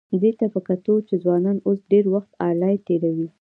[0.21, 3.27] دې ته په کتو چې ځوانان اوس ډېر وخت انلاین تېروي،